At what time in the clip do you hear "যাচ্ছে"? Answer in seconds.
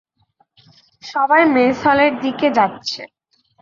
2.57-3.01